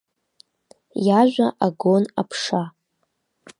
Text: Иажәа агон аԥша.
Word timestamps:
Иажәа 1.05 1.47
агон 1.65 2.03
аԥша. 2.21 2.63